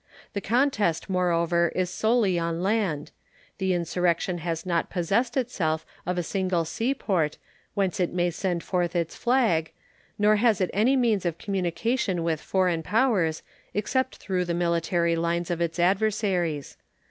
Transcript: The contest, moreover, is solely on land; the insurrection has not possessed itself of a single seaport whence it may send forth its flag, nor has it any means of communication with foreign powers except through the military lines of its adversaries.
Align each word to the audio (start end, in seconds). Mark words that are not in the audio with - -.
The 0.33 0.41
contest, 0.41 1.11
moreover, 1.11 1.71
is 1.75 1.87
solely 1.91 2.39
on 2.39 2.63
land; 2.63 3.11
the 3.59 3.75
insurrection 3.75 4.39
has 4.39 4.65
not 4.65 4.89
possessed 4.89 5.37
itself 5.37 5.85
of 6.07 6.17
a 6.17 6.23
single 6.23 6.65
seaport 6.65 7.37
whence 7.75 7.99
it 7.99 8.11
may 8.11 8.31
send 8.31 8.63
forth 8.63 8.95
its 8.95 9.15
flag, 9.15 9.71
nor 10.17 10.37
has 10.37 10.59
it 10.59 10.71
any 10.73 10.95
means 10.95 11.23
of 11.23 11.37
communication 11.37 12.23
with 12.23 12.41
foreign 12.41 12.81
powers 12.81 13.43
except 13.75 14.15
through 14.17 14.45
the 14.45 14.55
military 14.55 15.15
lines 15.15 15.51
of 15.51 15.61
its 15.61 15.77
adversaries. 15.77 16.77